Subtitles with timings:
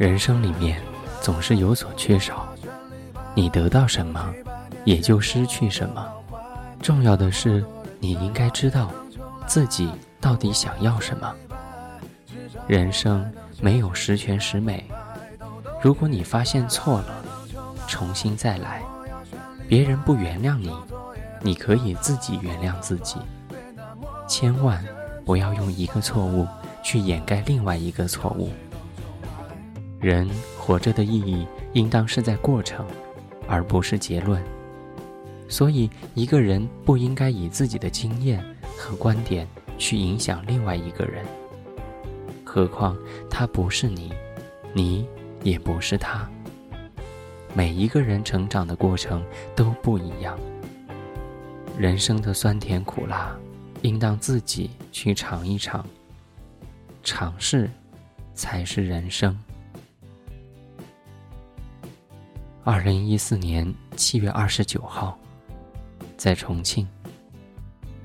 [0.00, 0.80] 人生里面
[1.20, 2.48] 总是有所缺少，
[3.34, 4.32] 你得到什么，
[4.86, 6.10] 也就失去什么。
[6.80, 7.62] 重要的是，
[7.98, 8.90] 你应该知道
[9.46, 11.30] 自己到底想要什么。
[12.66, 14.82] 人生没有十全十美，
[15.82, 17.22] 如果你发现错了，
[17.86, 18.80] 重新再来。
[19.68, 20.72] 别人不原谅你，
[21.42, 23.16] 你可以自己原谅自己。
[24.26, 24.82] 千万
[25.26, 26.48] 不要用一个错误
[26.82, 28.50] 去掩盖另外一个错误。
[30.00, 30.28] 人
[30.58, 32.86] 活着的意义，应当是在过程，
[33.46, 34.42] 而不是结论。
[35.46, 38.42] 所以，一个人不应该以自己的经验
[38.76, 39.46] 和观点
[39.76, 41.24] 去影响另外一个人。
[42.44, 42.96] 何况
[43.28, 44.12] 他不是你，
[44.72, 45.06] 你
[45.42, 46.28] 也不是他。
[47.52, 49.22] 每一个人成长的过程
[49.54, 50.38] 都不一样，
[51.76, 53.36] 人生的酸甜苦辣，
[53.82, 55.84] 应当自己去尝一尝。
[57.02, 57.68] 尝试，
[58.34, 59.36] 才是人生。
[62.62, 65.18] 二零一四年七月二十九号，
[66.18, 66.86] 在重庆，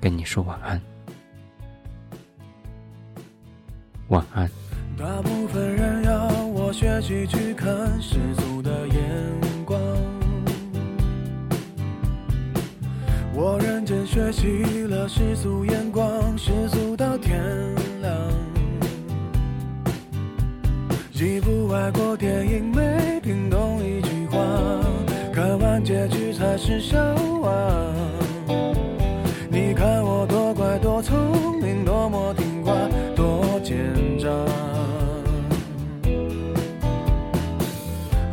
[0.00, 0.80] 跟你说晚安。
[4.08, 4.48] 晚安。
[4.96, 9.00] 大部分人要我学习去看世俗的眼
[9.66, 9.76] 光，
[13.34, 17.42] 我认真学习了世俗眼光，世俗到天
[18.00, 18.14] 亮。
[21.12, 23.03] 一部外国电影没
[26.56, 26.98] 是笑
[27.42, 27.50] 话。
[29.50, 32.72] 你看我多乖多聪明，多么听话，
[33.14, 33.76] 多奸
[34.18, 34.28] 诈。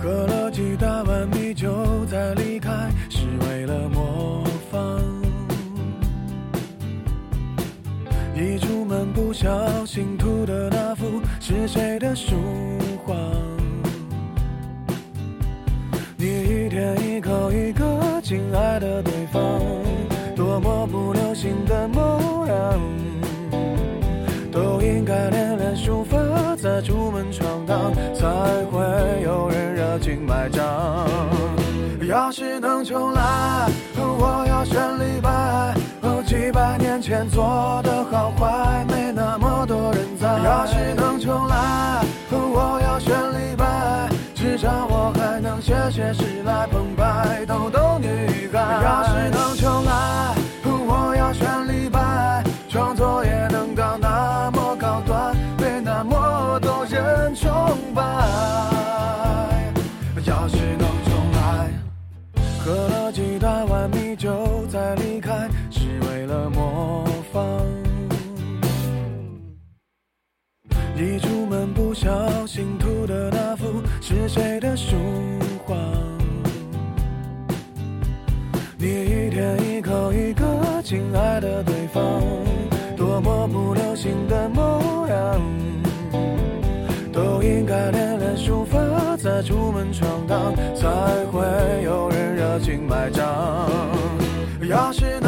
[0.00, 1.68] 喝了几大碗米酒
[2.06, 2.70] 再离开，
[3.08, 5.00] 是为了模仿。
[8.34, 12.36] 一出门不小心涂的那幅是谁的书
[13.04, 13.14] 画？
[18.28, 19.40] 亲爱的对方，
[20.36, 22.78] 多么不流行的模样，
[24.52, 26.18] 都应该练练书法，
[26.54, 28.26] 再出门闯荡，才
[28.70, 28.84] 会
[29.22, 31.08] 有人热情买账。
[32.06, 35.74] 要是能重来，我要选李白。
[36.02, 38.57] 哦，几百年前做的好坏，
[71.00, 74.96] 一出门不小心涂的那幅是谁的书
[75.64, 75.76] 画？
[78.76, 80.44] 你一天一口一个
[80.82, 82.02] 亲爱的对方，
[82.96, 85.40] 多么不流行的模样。
[87.12, 88.78] 都应该练练书法，
[89.16, 90.88] 再出门闯荡，才
[91.32, 91.44] 会
[91.84, 93.24] 有人热情买账。
[94.68, 95.27] 要是能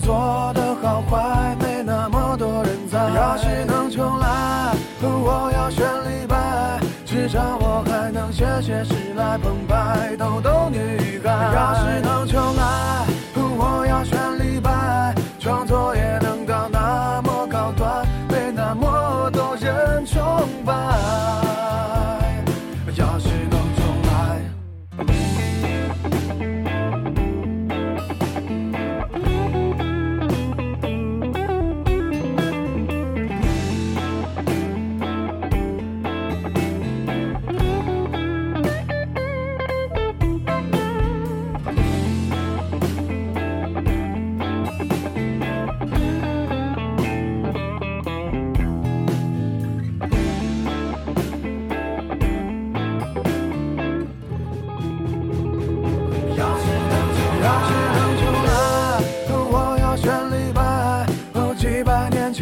[0.00, 2.98] 做的好坏，没那么多人在。
[3.10, 10.50] 要是能重来，我要选李白，至少我还能写写诗来澎湃逗逗